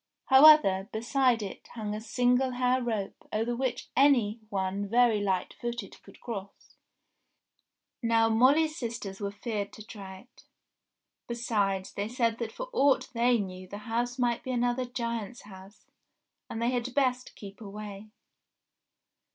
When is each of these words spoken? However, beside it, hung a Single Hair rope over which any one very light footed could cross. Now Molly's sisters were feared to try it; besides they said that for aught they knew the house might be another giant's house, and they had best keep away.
However, 0.29 0.89
beside 0.91 1.43
it, 1.43 1.67
hung 1.75 1.93
a 1.93 2.01
Single 2.01 2.53
Hair 2.53 2.81
rope 2.81 3.27
over 3.31 3.55
which 3.55 3.89
any 3.95 4.39
one 4.49 4.87
very 4.89 5.21
light 5.21 5.53
footed 5.61 6.01
could 6.01 6.19
cross. 6.19 6.75
Now 8.01 8.27
Molly's 8.27 8.75
sisters 8.75 9.21
were 9.21 9.29
feared 9.29 9.71
to 9.73 9.85
try 9.85 10.21
it; 10.21 10.43
besides 11.27 11.93
they 11.93 12.07
said 12.07 12.39
that 12.39 12.51
for 12.51 12.67
aught 12.73 13.09
they 13.13 13.37
knew 13.37 13.67
the 13.67 13.77
house 13.85 14.17
might 14.17 14.41
be 14.43 14.49
another 14.51 14.85
giant's 14.85 15.43
house, 15.43 15.85
and 16.49 16.59
they 16.59 16.71
had 16.71 16.95
best 16.95 17.35
keep 17.35 17.61
away. 17.61 18.07